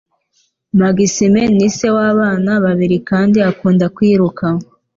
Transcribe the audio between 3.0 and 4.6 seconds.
kandi akunda kwiruka.